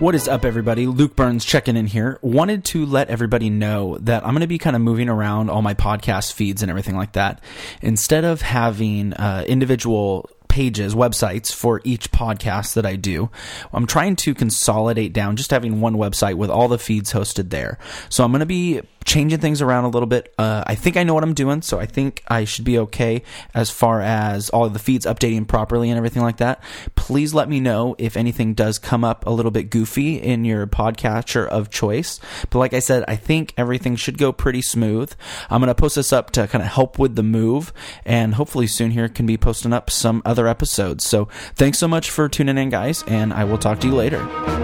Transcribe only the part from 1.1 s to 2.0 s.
Burns checking in